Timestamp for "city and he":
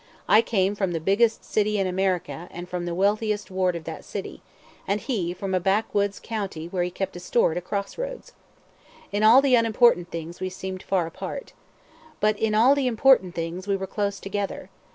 4.03-5.31